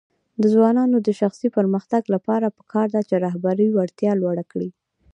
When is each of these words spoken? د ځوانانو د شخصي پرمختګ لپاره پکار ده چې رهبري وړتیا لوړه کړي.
د 0.41 0.43
ځوانانو 0.53 0.97
د 1.07 1.09
شخصي 1.19 1.47
پرمختګ 1.57 2.03
لپاره 2.13 2.53
پکار 2.57 2.87
ده 2.95 3.01
چې 3.09 3.15
رهبري 3.25 3.67
وړتیا 3.71 4.11
لوړه 4.21 4.43
کړي. 4.51 4.69